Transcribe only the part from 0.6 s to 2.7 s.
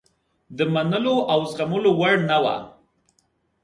منلو او زغملو وړ نه وه.